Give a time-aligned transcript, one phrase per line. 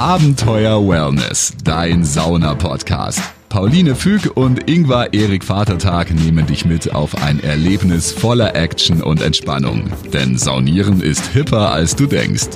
[0.00, 3.20] Abenteuer Wellness, dein Sauna-Podcast.
[3.50, 9.20] Pauline Füg und Ingvar Erik Vatertag nehmen dich mit auf ein Erlebnis voller Action und
[9.20, 9.92] Entspannung.
[10.10, 12.48] Denn Saunieren ist hipper, als du denkst.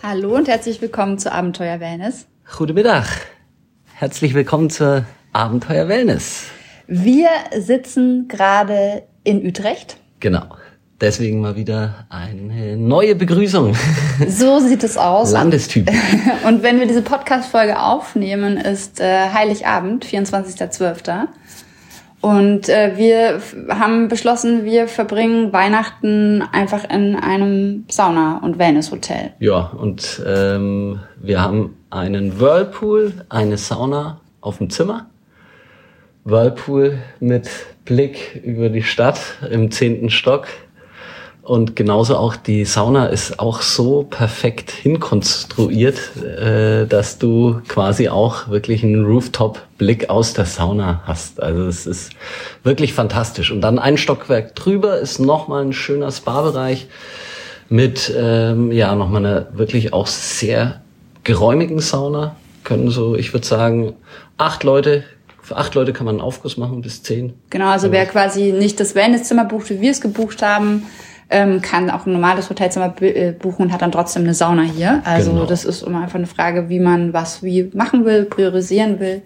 [0.00, 2.28] Hallo und herzlich willkommen zu Abenteuer Wellness.
[2.56, 3.26] Guten Mittag.
[3.92, 6.44] Herzlich willkommen zur Abenteuer Wellness.
[6.86, 9.96] Wir sitzen gerade in Utrecht.
[10.20, 10.44] Genau.
[11.02, 13.74] Deswegen mal wieder eine neue Begrüßung.
[14.28, 15.32] So sieht es aus.
[15.32, 15.90] Landestyp.
[16.46, 21.26] Und wenn wir diese Podcast-Folge aufnehmen, ist äh, Heiligabend, 24.12.
[22.20, 29.32] Und äh, wir haben beschlossen, wir verbringen Weihnachten einfach in einem Sauna- und Wellness-Hotel.
[29.40, 35.06] Ja, und ähm, wir haben einen Whirlpool, eine Sauna auf dem Zimmer.
[36.22, 37.50] Whirlpool mit
[37.84, 40.46] Blick über die Stadt im zehnten Stock.
[41.42, 48.48] Und genauso auch die Sauna ist auch so perfekt hinkonstruiert, äh, dass du quasi auch
[48.48, 51.42] wirklich einen Rooftop-Blick aus der Sauna hast.
[51.42, 52.12] Also es ist
[52.62, 53.50] wirklich fantastisch.
[53.50, 56.86] Und dann ein Stockwerk drüber ist nochmal ein schöner Spa-Bereich
[57.68, 60.80] mit ähm, ja nochmal einer wirklich auch sehr
[61.24, 62.36] geräumigen Sauna.
[62.62, 63.94] Können so, ich würde sagen,
[64.38, 65.02] acht Leute
[65.44, 67.34] für acht Leute kann man einen Aufguss machen, bis zehn.
[67.50, 70.84] Genau, also wer quasi nicht das Wellnesszimmer bucht, wie wir es gebucht haben,
[71.32, 75.02] ähm, kann auch ein normales Hotelzimmer äh, buchen und hat dann trotzdem eine Sauna hier.
[75.04, 75.46] Also Genau.
[75.46, 79.22] das ist immer einfach eine Frage, wie man was wie machen will, priorisieren will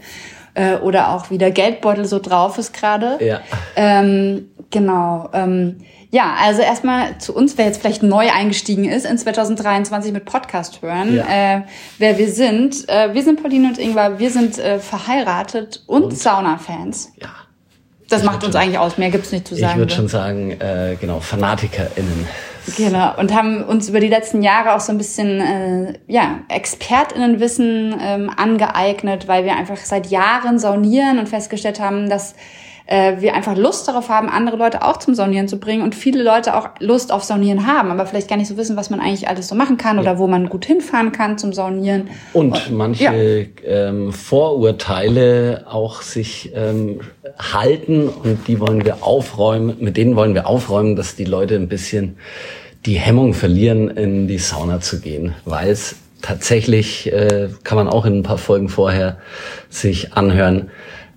[0.54, 3.18] äh, oder auch wie der Geldbeutel so drauf ist gerade.
[3.20, 3.40] Ja.
[3.76, 5.28] Ähm, genau.
[5.32, 5.76] Ähm,
[6.12, 10.80] ja, also erstmal zu uns, wer jetzt vielleicht neu eingestiegen ist in 2023 mit Podcast
[10.80, 11.24] hören, Ja.
[11.56, 11.62] äh,
[11.98, 12.88] wer wir sind.
[12.88, 17.12] Äh, wir sind Pauline und Ingvar, wir sind äh, verheiratet und, Sauna-Fans.
[17.20, 17.28] Ja.
[18.08, 19.78] Das Ich macht uns eigentlich aus, mehr gibt's nicht zu Ich sagen.
[19.78, 22.26] würde schon sagen, äh, genau, FanatikerInnen.
[22.76, 27.94] Genau, und haben uns über die letzten Jahre auch so ein bisschen äh, ja, ExpertInnenwissen
[28.00, 32.34] ähm, angeeignet, weil wir einfach seit Jahren saunieren und festgestellt haben, dass
[32.86, 36.22] äh, wir einfach Lust darauf haben, andere Leute auch zum Saunieren zu bringen und viele
[36.22, 39.28] Leute auch Lust auf Saunieren haben, aber vielleicht gar nicht so wissen, was man eigentlich
[39.28, 42.08] alles so machen kann oder wo man gut hinfahren kann zum Saunieren.
[42.32, 43.12] Und manche Ja.
[43.64, 47.00] ähm, Vorurteile auch sich ähm,
[47.38, 51.68] halten und die wollen wir aufräumen, mit denen wollen wir aufräumen, dass die Leute ein
[51.68, 52.16] bisschen
[52.86, 58.06] die Hemmung verlieren, in die Sauna zu gehen, weil es tatsächlich, äh, kann man auch
[58.06, 59.18] in ein paar Folgen vorher
[59.68, 60.70] sich anhören,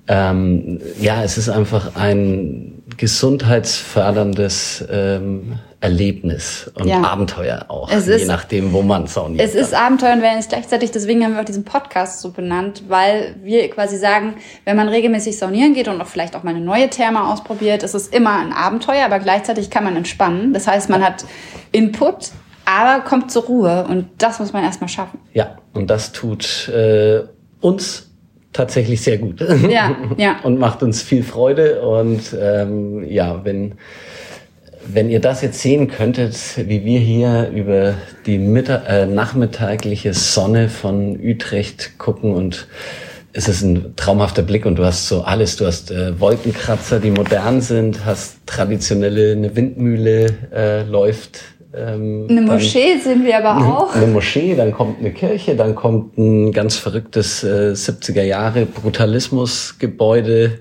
[0.10, 7.02] ähm, ja, es ist einfach ein gesundheitsförderndes ähm, Erlebnis und Ja.
[7.04, 9.42] Abenteuer auch, Es je ist- nachdem, wo man sauniert.
[9.48, 13.36] Es ist Abenteuer und Wellness gleichzeitig, deswegen haben wir auch diesen Podcast so benannt, weil
[13.44, 16.90] wir quasi sagen, wenn man regelmäßig saunieren geht und auch vielleicht auch mal eine neue
[16.90, 20.54] Therme ausprobiert, ist es immer ein Abenteuer, aber gleichzeitig kann man entspannen.
[20.54, 21.24] Das heißt, man hat
[21.72, 22.32] Input,
[22.66, 25.20] aber kommt zur Ruhe und das muss man erstmal schaffen.
[25.34, 27.22] Ja, und das tut äh,
[27.62, 28.09] uns
[28.54, 29.42] tatsächlich sehr gut.
[29.70, 30.40] Ja, ja.
[30.44, 31.82] und macht uns viel Freude.
[31.82, 33.74] Und ähm, ja, wenn,
[34.88, 37.96] wenn ihr das jetzt sehen könntet, wie wir hier über
[38.26, 42.68] die Mittag, äh, nachmittagliche Sonne von Utrecht gucken und
[43.32, 45.56] es ist ein traumhafter Blick und du hast so alles.
[45.56, 51.42] Du hast äh, Wolkenkratzer, die modern sind, hast traditionelle, eine Windmühle äh, läuft.
[51.72, 53.96] Ähm, Eine dann- Moschee sehen wir aber auch.
[53.96, 60.60] eine Moschee, dann kommt eine Kirche, dann kommt ein ganz verrücktes äh, 70er Jahre Brutalismusgebäude.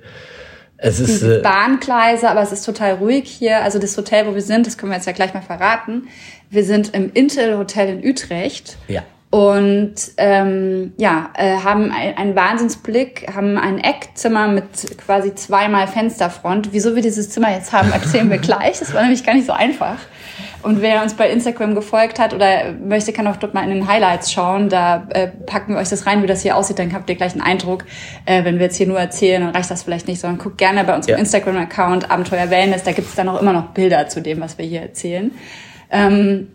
[0.77, 3.63] Es ist äh, Bahngleise, aber es ist total ruhig hier.
[3.63, 6.09] Also das Hotel, wo wir sind, das können wir jetzt ja gleich mal verraten.
[6.51, 8.77] Wir sind im Intel Hotel in Utrecht.
[8.87, 14.65] ja Und ähm, ja, äh, haben ein- einen Wahnsinnsblick, haben ein Eckzimmer mit
[15.05, 16.69] quasi zweimal Fensterfront.
[16.73, 18.79] Wieso wir dieses Zimmer jetzt haben, erzählen wir gleich.
[18.79, 19.97] Das war nämlich gar nicht so einfach.
[20.63, 23.87] Und wer uns bei Instagram gefolgt hat oder möchte, kann auch dort mal in den
[23.87, 24.69] Highlights schauen.
[24.69, 26.79] Da äh, packen wir euch das rein, wie das hier aussieht.
[26.79, 27.85] Dann habt ihr gleich einen Eindruck.
[28.27, 30.83] Äh, wenn wir jetzt hier nur erzählen, dann reicht das vielleicht nicht, sondern guckt gerne
[30.85, 31.21] bei unserem Ja.
[31.21, 32.83] Instagram-Account Abenteuer Wellness.
[32.83, 35.31] Da gibt es dann auch immer noch Bilder zu dem, was wir hier erzählen.
[35.91, 36.49] Ähm,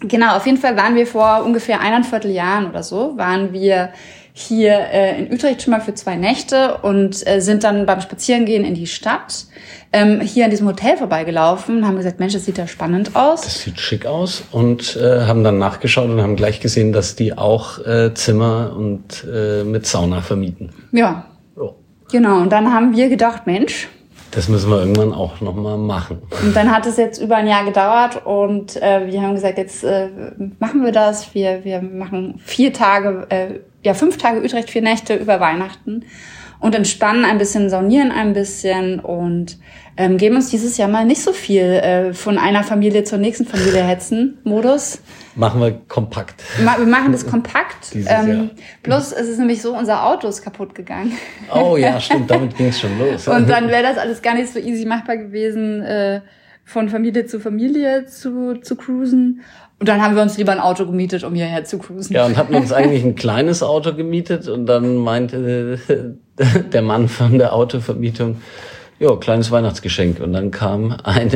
[0.00, 3.90] Genau, auf jeden Fall waren wir vor ungefähr eineinviertel Jahren oder so, waren wir
[4.36, 8.64] hier äh, in Utrecht schon mal für zwei Nächte und äh, sind dann beim Spazierengehen
[8.64, 9.46] in die Stadt
[9.92, 13.42] ähm, hier an diesem Hotel vorbeigelaufen und haben gesagt, Mensch, das sieht ja spannend aus.
[13.42, 17.38] das sieht schick aus und äh, haben dann nachgeschaut und haben gleich gesehen, dass die
[17.38, 20.70] auch äh, Zimmer und äh, mit Sauna vermieten.
[20.90, 21.26] Ja,
[21.56, 21.74] Oh,
[22.10, 22.38] genau.
[22.40, 23.88] Und dann haben wir gedacht, Mensch,
[24.32, 26.22] das müssen wir irgendwann auch noch mal machen.
[26.42, 29.84] Und dann hat es jetzt über ein Jahr gedauert und äh, wir haben gesagt, jetzt
[29.84, 30.08] äh,
[30.58, 31.34] machen wir das.
[31.34, 36.04] Wir, wir machen vier Tage, äh, ja fünf Tage Utrecht, vier Nächte über Weihnachten
[36.60, 39.58] und entspannen ein bisschen, saunieren ein bisschen und
[39.96, 43.44] ähm, geben uns dieses Jahr mal nicht so viel äh, von einer Familie zur nächsten
[43.44, 45.00] Familie hetzen Modus.
[45.36, 46.42] Machen wir kompakt.
[46.64, 47.90] Ma wir machen das kompakt.
[47.94, 48.50] Dieses ähm,
[48.82, 51.12] plus es ist nämlich so, unser Auto ist kaputt gegangen.
[51.54, 53.28] Oh ja, stimmt, damit ging es schon los.
[53.28, 56.22] Und dann wäre das alles gar nicht so easy machbar gewesen, äh,
[56.64, 59.42] von Familie zu Familie zu, zu cruisen.
[59.80, 62.14] Und dann haben wir uns lieber ein Auto gemietet, um hierher zu cruisen.
[62.14, 66.16] Ja, und hatten uns eigentlich ein kleines Auto gemietet und dann meinte
[66.72, 68.36] der Mann von der Autovermietung,
[68.98, 70.20] ja, kleines Weihnachtsgeschenk.
[70.20, 71.30] Und dann kam ein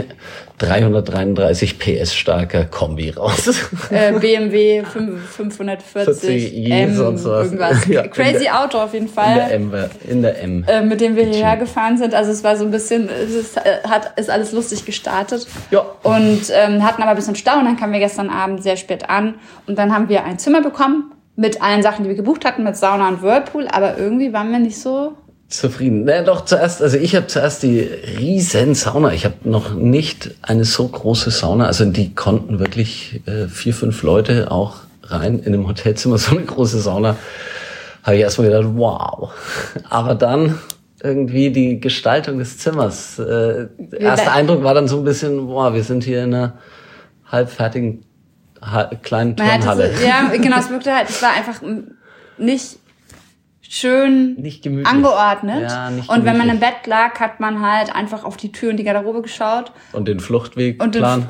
[0.58, 3.48] 333 PS starker Kombi raus.
[3.90, 7.44] Äh, BMW 5, 540 40i, M, sonst was.
[7.46, 7.86] irgendwas.
[7.88, 9.34] Ja, in Crazy der- Auto auf jeden In Fall.
[9.34, 9.72] der M,
[10.08, 10.64] in der M.
[10.68, 12.14] äh, mit dem wir hierher gefahren sind.
[12.14, 15.46] Also es war so ein bisschen, es ist, äh, hat, ist alles lustig gestartet.
[15.70, 15.84] Ja.
[16.02, 19.08] Und ähm, hatten aber ein bisschen Stau und dann kamen wir gestern Abend sehr spät
[19.08, 19.34] an
[19.66, 22.76] und dann haben wir ein Zimmer bekommen mit allen Sachen, die wir gebucht hatten, mit
[22.76, 25.12] Sauna und Whirlpool, aber irgendwie waren wir nicht so
[25.48, 26.04] Zufrieden.
[26.04, 29.14] Na doch, zuerst, also ich habe zuerst die riesen Sauna.
[29.14, 31.64] Ich habe noch nicht eine so große Sauna.
[31.66, 36.18] Also die konnten wirklich äh, vier, fünf Leute auch rein in einem Hotelzimmer.
[36.18, 37.16] So eine große Sauna.
[38.02, 39.32] Habe ich erstmal gedacht, wow.
[39.88, 40.58] Aber dann
[41.02, 43.18] irgendwie die Gestaltung des Zimmers.
[43.18, 43.68] Äh,
[43.98, 46.58] erster Eindruck war dann so ein bisschen, wow, wir sind hier in einer
[47.30, 48.04] halbfertigen
[48.60, 49.96] ha kleinen Turnhalle.
[49.96, 51.62] so, ja, genau, es wirkte halt, es war einfach
[52.36, 52.78] nicht
[53.70, 54.86] schön Nicht gemütlich.
[54.86, 55.62] angeordnet.
[55.70, 58.70] Ja, nicht und wenn man im Bett lag, hat man halt einfach auf die Tür
[58.70, 59.72] und die Garderobe geschaut.
[59.92, 61.28] Und den Fluchtweg Und den- plan.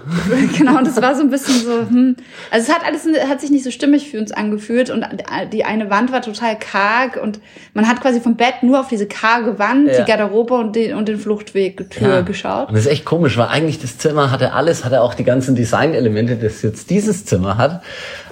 [0.57, 2.17] genau, und das war so ein bisschen so, hm.
[2.51, 5.05] Also es hat alles, hat sich nicht so stimmig für uns angefühlt und
[5.53, 7.41] die eine Wand war total karg und
[7.75, 10.03] man hat quasi vom Bett nur auf diese karge Wand, Ja.
[10.05, 12.21] die Garderobe und den, und den Fluchtweg Tür Ja.
[12.21, 12.69] geschaut.
[12.69, 15.57] Und das ist echt komisch, weil eigentlich das Zimmer hatte alles, hatte auch die ganzen
[15.57, 17.83] Designelemente, das jetzt dieses Zimmer hat.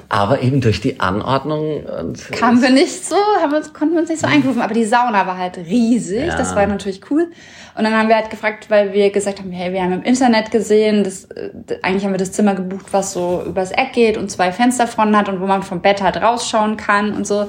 [0.09, 4.09] Aber eben durch die Anordnung und Kamen wir nicht so, haben wir, konnten wir uns
[4.09, 4.61] nicht so eingrufen.
[4.61, 6.27] Aber die Sauna war halt riesig.
[6.27, 6.37] Ja.
[6.37, 7.29] Das war natürlich cool.
[7.77, 10.51] Und dann haben wir halt gefragt, weil wir gesagt haben, hey, wir haben im Internet
[10.51, 11.51] gesehen, das, äh,
[11.83, 15.29] eigentlich haben wir das Zimmer gebucht, was so übers Eck geht und zwei Fensterfronten hat
[15.29, 17.49] und wo man vom Bett halt rausschauen kann und so.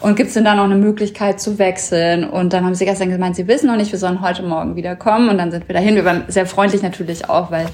[0.00, 2.28] Und gibt's denn da noch eine Möglichkeit zu wechseln?
[2.28, 4.96] Und dann haben sie gestern gemeint, sie wissen noch nicht, wir sollen heute Morgen wieder
[4.96, 5.28] kommen.
[5.28, 5.94] Und dann sind wir dahin.
[5.94, 7.66] Wir waren sehr freundlich natürlich auch, weil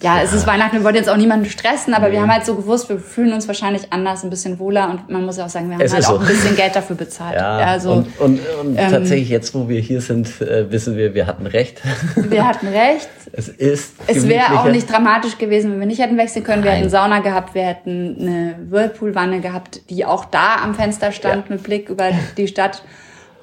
[0.00, 2.54] ja, es ist Weihnachten, wir wollten jetzt auch niemanden stressen, aber wir haben halt so
[2.54, 5.68] gewusst, wir fühlen uns wahrscheinlich anders, ein bisschen wohler und man muss ja auch sagen,
[5.68, 6.18] wir haben Es halt auch so.
[6.18, 7.34] ein bisschen Geld dafür bezahlt.
[7.34, 10.96] ja, Ja, also und, und, und ähm, tatsächlich jetzt, wo wir hier sind, äh, wissen
[10.96, 11.80] wir, wir hatten recht.
[12.16, 13.08] wir hatten recht.
[13.32, 16.62] es ist Es wäre auch nicht dramatisch gewesen, wenn wir nicht hätten wechseln können.
[16.64, 16.80] Wir Nein.
[16.80, 21.54] hätten Sauna gehabt, wir hätten eine Whirlpool-Wanne gehabt, die auch da am Fenster stand Ja.
[21.54, 22.82] mit Blick über die Stadt.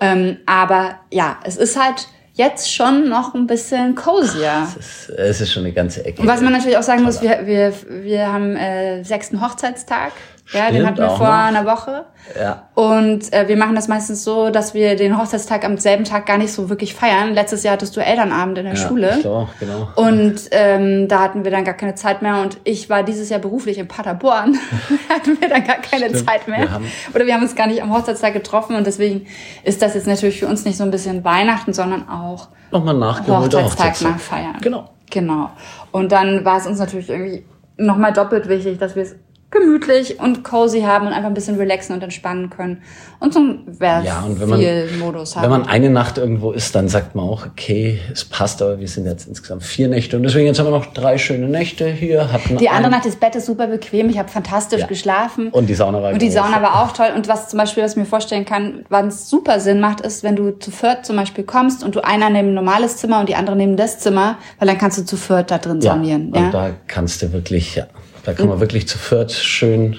[0.02, 2.08] Ähm, aber ja, es ist halt
[2.40, 4.66] jetzt schon noch ein bisschen cozier.
[4.66, 6.22] es, ist, es ist schon eine ganze Ecke.
[6.22, 10.14] Und was man natürlich auch sagen muss, wir, wir, wir haben äh, sechsten Hochzeitstag.
[10.52, 11.34] Ja, den Stimmt hatten wir vor noch.
[11.34, 12.06] einer Woche.
[12.40, 12.64] ja.
[12.74, 16.38] Und äh, wir machen das meistens so, dass wir den Hochzeitstag am selben Tag gar
[16.40, 17.34] nicht so wirklich feiern.
[17.36, 19.20] Letztes Jahr hattest du Elternabend in der ja, Schule.
[19.26, 19.90] Auch, genau.
[19.96, 22.42] Und ähm, da hatten wir dann gar keine Zeit mehr.
[22.42, 24.58] Und ich war dieses Jahr beruflich in Paderborn.
[25.10, 26.28] da hatten wir dann gar keine Stimmt.
[26.28, 26.60] Zeit mehr.
[26.62, 28.76] Wir haben- Oder wir haben uns gar nicht am Hochzeitstag getroffen.
[28.76, 29.28] Und deswegen
[29.64, 33.54] ist das jetzt natürlich für uns nicht so ein bisschen Weihnachten, sondern auch Nochmal nachgeholt.
[33.54, 34.58] Hochzeitstag nachfeiern.
[34.62, 34.90] Genau.
[35.12, 35.50] Genau.
[35.92, 37.46] Und dann war es uns natürlich irgendwie
[37.78, 39.16] nochmal doppelt wichtig, dass wir es
[39.52, 42.84] gemütlich und cozy haben und einfach ein bisschen relaxen und entspannen können.
[43.20, 43.66] Und so ein
[44.06, 44.62] Ja, und wenn man,
[45.00, 45.44] Modus haben.
[45.44, 48.88] wenn man eine Nacht irgendwo ist, dann sagt man auch, okay, es passt, aber wir
[48.88, 52.32] sind jetzt insgesamt vier Nächte und deswegen jetzt haben wir noch drei schöne Nächte hier.
[52.32, 54.10] Hatten die andere Nacht, das Bett ist super bequem.
[54.10, 54.88] Ich habe fantastisch Ja.
[54.88, 55.50] geschlafen.
[55.50, 56.30] Und die Sauna war Und die.
[56.30, 57.08] Sauna war auch toll.
[57.16, 60.24] Und was zum Beispiel, was ich mir vorstellen kann, wann es super Sinn macht, ist,
[60.24, 63.28] wenn du zu viert zum Beispiel kommst und du einer neben ein normales Zimmer und
[63.30, 66.28] die andere neben das Zimmer, weil dann kannst du zu viert da drin ja, saunieren.
[66.32, 66.52] und Ja?
[66.52, 67.88] da kannst du wirklich, ja,
[68.30, 69.98] da kann man wirklich zu viert schön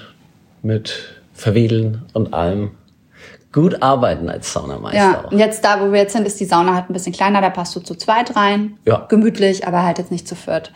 [0.63, 2.71] mit Verwedeln und allem
[3.53, 5.33] gut arbeiten als Saunameister Ja, auch.
[5.33, 7.51] und jetzt da, wo wir jetzt sind, ist die Sauna halt ein bisschen kleiner, da
[7.51, 8.79] passt du zu zweit rein.
[8.85, 9.07] Ja.
[9.09, 10.73] Gemütlich, aber halt jetzt nicht zu viert.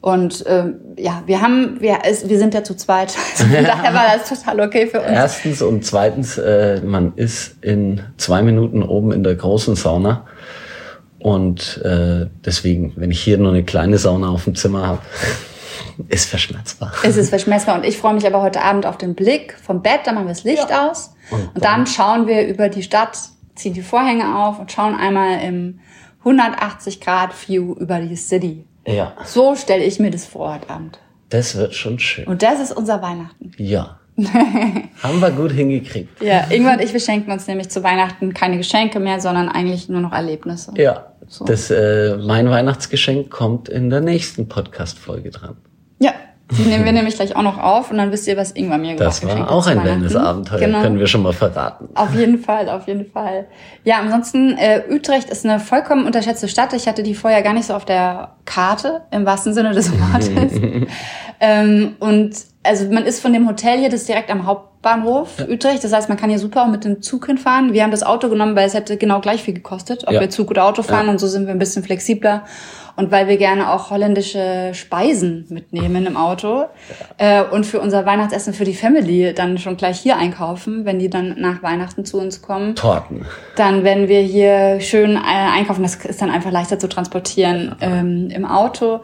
[0.00, 3.14] Und ähm, ja, wir haben, wir, es, wir sind ja zu zweit.
[3.38, 5.08] Also von daher war das total okay für uns.
[5.08, 10.26] Erstens und zweitens, äh, man ist in zwei Minuten oben in der großen Sauna.
[11.20, 14.98] Und äh, deswegen, wenn ich hier nur eine kleine Sauna auf dem Zimmer habe,
[16.08, 16.92] ist verschmerzbar.
[17.02, 20.00] Es ist verschmessbar und ich freue mich aber heute Abend auf den Blick vom Bett,
[20.04, 23.18] dann machen wir das Licht aus und, dann schauen wir über die Stadt,
[23.54, 25.80] ziehen die Vorhänge auf und schauen einmal im
[26.20, 28.64] 180 Grad View über die City.
[28.86, 30.98] Ja, So stelle ich mir das vor heute Abend.
[31.28, 32.26] das wird schon schön.
[32.26, 33.52] Und das ist unser Weihnachten.
[33.58, 33.98] Ja.
[35.02, 36.20] Haben wir gut hingekriegt.
[36.20, 39.88] Ja, Ingwer und ich, wir schenken uns nämlich zu Weihnachten keine Geschenke mehr, sondern eigentlich
[39.88, 40.72] nur noch Erlebnisse.
[40.76, 41.12] Ja.
[41.28, 41.44] So.
[41.44, 45.56] Das, äh, mein Weihnachtsgeschenk kommt in der nächsten Podcast-Folge dran.
[45.98, 46.12] Ja,
[46.50, 48.96] Die nehmen wir nämlich gleich auch noch auf und dann wisst ihr, was Ingwer mir
[48.96, 49.90] Das geschenkt war hat auch ein Weihnachten.
[50.00, 50.80] Wellness-Abenteuer, Genau.
[50.80, 51.88] können wir schon mal verraten.
[51.94, 53.46] Auf jeden Fall, auf jeden Fall.
[53.84, 56.72] Ja, ansonsten, äh, Utrecht ist eine vollkommen unterschätzte Stadt.
[56.72, 60.52] Ich hatte die vorher gar nicht so auf der Karte, im wahrsten Sinne des Wortes.
[61.40, 65.84] ähm, und also man ist von dem Hotel hier, das ist direkt am Hauptbahnhof Utrecht.
[65.84, 67.72] Das heißt, man kann hier super auch mit dem Zug hinfahren.
[67.72, 70.20] Wir haben das Auto genommen, weil es hätte genau gleich viel gekostet, ob Ja.
[70.20, 71.08] wir Zug oder Auto fahren.
[71.08, 72.44] Und so sind wir ein bisschen flexibler.
[72.98, 76.64] Und weil wir gerne auch holländische Speisen mitnehmen im Auto
[77.16, 81.08] äh, und für unser Weihnachtsessen für die Family dann schon gleich hier einkaufen, wenn die
[81.08, 83.24] dann nach Weihnachten zu uns kommen, Torten.
[83.54, 85.84] dann werden wir hier schön äh, einkaufen.
[85.84, 88.98] Das ist dann einfach leichter zu transportieren ähm, im Auto.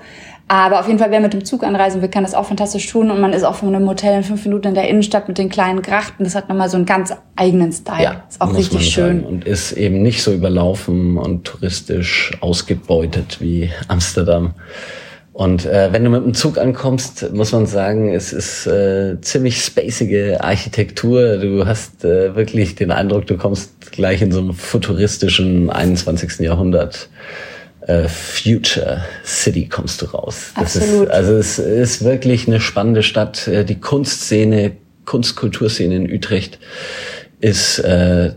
[0.47, 3.11] Aber auf jeden Fall, wer mit dem Zug anreisen will, kann das auch fantastisch tun.
[3.11, 5.49] Und man ist auch von einem Hotel in fünf Minuten in der Innenstadt mit den
[5.49, 6.25] kleinen Grachten.
[6.25, 8.23] Das hat nochmal so einen ganz eigenen Style.
[8.29, 9.25] ist auch richtig schön.
[9.25, 14.55] Und ist eben nicht so überlaufen und touristisch ausgebeutet wie Amsterdam.
[15.33, 19.65] Und äh, wenn du mit dem Zug ankommst, muss man sagen, es ist äh, ziemlich
[19.65, 21.39] spacige Architektur.
[21.39, 26.39] Du hast äh, wirklich den Eindruck, du kommst gleich in so einem futuristischen 21.
[26.39, 27.09] Jahrhundert
[27.87, 30.53] äh, Future City kommst du raus.
[30.57, 31.09] Das Absolut.
[31.09, 33.47] Ist, also es ist wirklich eine spannende Stadt.
[33.47, 34.73] Äh, Die Kunstszene,
[35.05, 36.59] Kunstkulturszene in Utrecht
[37.41, 38.33] ist äh,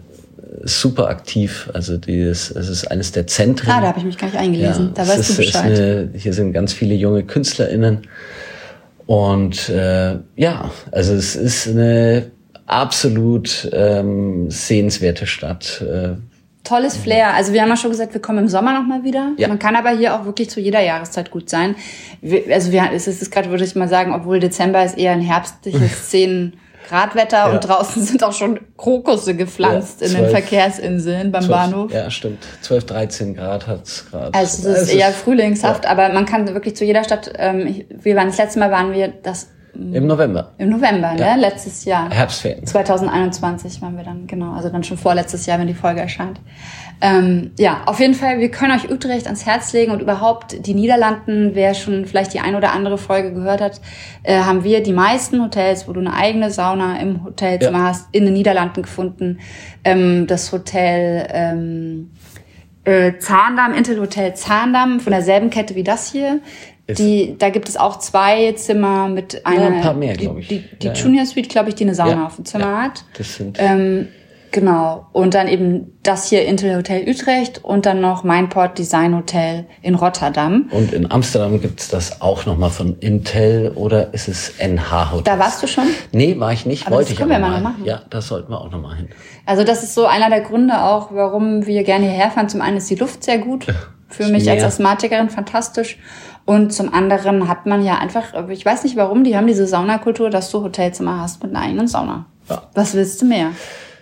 [0.63, 1.70] super aktiv.
[1.74, 3.72] Also dieses, es ist eines der Zentren.
[3.72, 4.92] Ah, da habe ich mich gar nicht eingelesen.
[4.94, 5.80] da es weißt ist, du ist Bescheid.
[5.80, 8.08] Eine, hier sind ganz viele junge KünstlerInnen.
[9.06, 12.32] Und äh, ja, also es ist eine
[12.66, 15.82] absolut ähm, sehenswerte Stadt.
[15.82, 16.16] Äh,
[16.68, 17.34] Tolles Flair.
[17.34, 19.32] Also wir haben ja schon gesagt, wir kommen im Sommer nochmal wieder.
[19.38, 19.48] Ja.
[19.48, 21.76] Man kann aber hier auch wirklich zu jeder Jahreszeit gut sein.
[22.22, 25.22] Wir, also wir, es ist gerade, würde ich mal sagen, obwohl Dezember ist eher ein
[25.22, 26.54] herbstliches 10
[26.90, 27.52] Grad Wetter Ja.
[27.52, 31.92] und draußen sind auch schon Krokusse gepflanzt Ja, in den Verkehrsinseln beim 12, Bahnhof.
[31.94, 32.46] Ja, stimmt.
[32.62, 34.34] 12, 13 Grad hat's gerade.
[34.34, 38.28] Also es ist eher frühlingshaft, aber man kann wirklich zu jeder Stadt, ähm, wir waren
[38.28, 40.54] das letzte Mal waren wir das Im November.
[40.58, 41.36] im November, Ja.
[41.36, 41.42] ne?
[41.42, 42.10] Letztes Jahr.
[42.10, 42.66] Herbstferien.
[42.66, 46.40] 2021 waren wir dann, genau, also dann schon vorletztes Jahr, wenn die Folge erscheint.
[47.00, 50.74] Ähm, ja, auf jeden Fall, wir können euch Utrecht ans Herz legen und überhaupt die
[50.74, 53.80] Niederlanden, wer schon vielleicht die ein oder andere Folge gehört hat,
[54.24, 57.84] äh, haben wir die meisten Hotels, wo du eine eigene Sauna im Hotelzimmer Ja.
[57.90, 59.40] hast, in den Niederlanden gefunden.
[59.84, 62.10] Ähm, das Hotel ähm,
[62.84, 66.40] äh, Zaandam, Intel Hotel Zaandam, von derselben Kette wie das hier.
[66.89, 69.67] Die, da gibt es auch zwei Zimmer mit einer.
[69.67, 70.48] ein paar mehr, die- glaub ich.
[70.48, 71.00] Die, die Ja, ja.
[71.00, 72.82] Junior Suite, glaube ich, die eine Sauna Ja, auf dem Zimmer ja.
[72.84, 73.03] hat.
[73.17, 74.08] Das sind Ähm,
[74.51, 75.08] genau.
[75.12, 79.96] Und dann eben das hier Intel Hotel Utrecht und dann noch Mindport Design Hotel in
[79.96, 80.70] Rotterdam.
[80.72, 85.24] und in Amsterdam gibt's das auch nochmal von Intel oder ist es NH Hotel?
[85.25, 85.88] Da warst du schon?
[86.13, 86.88] Nee, war ich nicht.
[86.88, 87.72] Aber wollte das ich können aber wir mal mal.
[87.72, 87.84] machen.
[87.86, 89.10] Ja, das sollten wir auch nochmal hin.
[89.46, 92.48] Also das ist so einer der Gründe auch, warum wir gerne hierher fahren.
[92.48, 93.67] Zum einen ist die Luft sehr gut.
[94.10, 94.63] Für mich als.
[94.63, 95.98] Asthmatikerin fantastisch.
[96.48, 100.30] Und zum anderen hat man ja einfach, ich weiß nicht warum, die haben diese Saunakultur,
[100.30, 102.25] dass du Hotelzimmer hast mit einer eigenen Sauna.
[102.50, 102.63] Ja.
[102.74, 103.51] Was willst du mehr?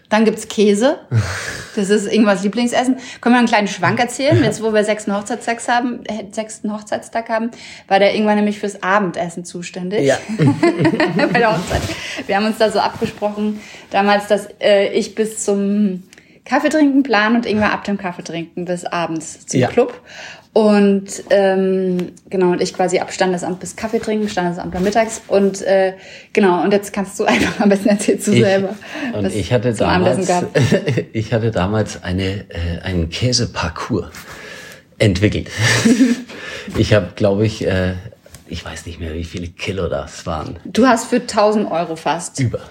[0.10, 1.00] Dann gibt's Käse.
[1.76, 2.98] Das ist irgendwas Lieblingsessen.
[3.20, 4.44] Können wir einen kleinen Schwank erzählen?
[4.44, 7.50] Jetzt, wo wir sechsten Hochzeitstag haben, äh, sechsten Hochzeitstag haben,
[7.88, 10.06] war der irgendwann nämlich fürs Abendessen zuständig.
[10.06, 10.20] Ja.
[11.18, 11.82] bei der Hochzeit.
[12.28, 13.60] Wir haben uns da so abgesprochen
[13.90, 16.04] damals, dass äh, ich bis zum
[16.46, 19.68] Kaffeetrinken plan und irgendwann ab dem Kaffeetrinken bis abends zum Ja.
[19.68, 20.00] Club.
[20.56, 25.22] Und ähm, genau, und ich quasi ab Standesamt bis Kaffee trinken, Standesamt dann mittags.
[25.28, 25.96] Und äh,
[26.32, 28.74] genau, und jetzt kannst du einfach am besten erzählst du Ich- selber.
[29.12, 30.32] Und ich hatte damals,
[31.12, 34.14] ich hatte damals eine, äh, einen Käseparcours
[34.98, 35.50] entwickelt.
[36.78, 37.96] ich habe, glaube ich, äh,
[38.48, 40.58] ich weiß nicht mehr, wie viele Kilo das waren.
[40.64, 42.40] Du hast für 1000 Euro fast.
[42.40, 42.62] Über.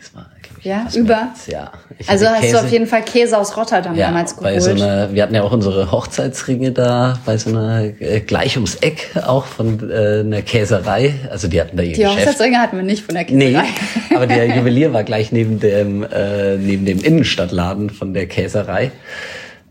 [0.00, 0.30] Das war,
[0.64, 1.28] Ja, über?
[1.30, 1.70] als- Ja.
[1.98, 4.62] Ich Also hast du Käse- auf jeden Fall Käse aus Rotterdam ja, damals bei geholt.
[4.62, 8.74] so einer, wir hatten ja auch unsere Hochzeitsringe da, bei so einer, äh, gleich ums
[8.76, 11.14] Eck auch von äh, einer Käserei.
[11.30, 12.18] Also die hatten da ihr die Geschäft.
[12.18, 13.66] Hochzeitsringe hatten wir nicht von der Nee, Käserei.
[14.16, 18.90] aber der Juwelier war gleich neben dem, äh, neben dem Innenstadtladen von der Käserei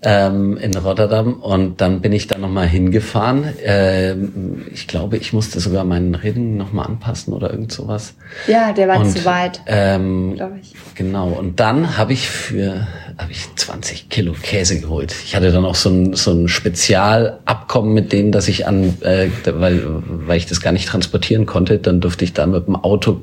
[0.03, 1.33] ähm, in Rotterdam.
[1.36, 3.53] Und dann bin ich da nochmal hingefahren.
[3.63, 8.13] Ähm, ich glaube, ich musste sogar meinen Ring nochmal anpassen oder irgend sowas.
[8.48, 10.74] Ja, der war Und, zu weit, Ähm, glaube ich.
[10.95, 15.13] Genau, und dann habe ich für hab ich 20 Kilo Käse geholt.
[15.24, 19.27] Ich hatte dann auch so ein, so ein Spezialabkommen mit denen, dass ich an, äh,
[19.45, 23.22] weil, weil ich das gar nicht transportieren konnte, dann durfte ich da mit dem Auto,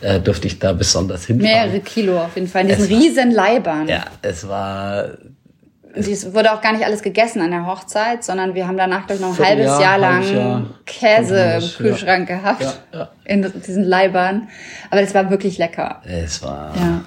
[0.00, 1.52] äh, durfte ich da besonders hinfahren.
[1.52, 2.62] Mehrere Kilo auf jeden Fall.
[2.62, 3.88] In diesen Es riesen Leibern.
[3.88, 5.08] Ja, es war
[5.96, 9.14] es wurde auch gar nicht alles gegessen an der Hochzeit, sondern wir haben danach, glaube
[9.14, 10.66] ich, noch ein halbes Vierteljahr, Jahr lang Jahr.
[10.84, 11.84] Käse im Kontinuus, ja.
[11.84, 12.62] Kühlschrank gehabt.
[12.62, 13.08] Ja, ja.
[13.24, 14.48] In diesen Leibern.
[14.90, 16.02] Aber das war wirklich lecker.
[16.04, 16.74] Es war.
[16.76, 17.02] Ja.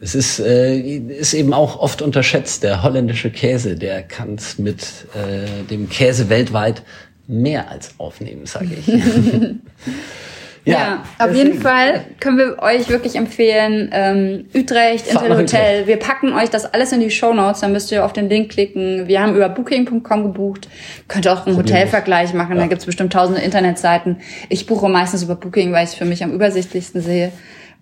[0.00, 2.64] Es ist, äh, ist eben auch oft unterschätzt.
[2.64, 4.82] Der holländische Käse, der kann es mit
[5.14, 6.82] äh, dem Käse weltweit
[7.28, 8.88] mehr als aufnehmen, sage ich.
[10.64, 15.86] Ja, ja auf jeden Fall können wir euch wirklich empfehlen, ähm, Utrecht, Intel Hotel.
[15.86, 18.52] Wir packen euch das alles in die Show Notes, dann müsst ihr auf den Link
[18.52, 19.08] klicken.
[19.08, 20.68] Wir haben über booking.com gebucht.
[21.08, 22.62] Könnt ihr auch einen Hotelvergleich machen, ja.
[22.62, 24.18] da gibt's bestimmt tausende Internetseiten.
[24.48, 27.32] Ich buche meistens über Booking, weil ich es für mich am übersichtlichsten sehe.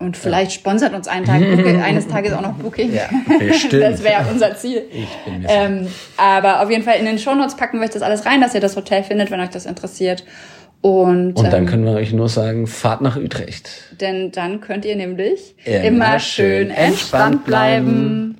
[0.01, 2.95] Und vielleicht sponsert uns einen Tag Booking, eines Tages auch noch Booking.
[2.95, 3.03] Ja,
[3.39, 3.83] bestimmt.
[3.83, 4.85] das wäre unser Ziel.
[4.91, 8.25] Ich bin ähm, aber auf jeden Fall in den Shownotes packen wir euch das alles
[8.25, 10.25] rein, dass ihr das Hotel findet, wenn euch das interessiert.
[10.83, 13.71] Und, und dann ähm, können wir euch nur sagen, fahrt nach Utrecht.
[14.01, 18.40] Denn dann könnt ihr nämlich immer, immer schön entspannt bleiben.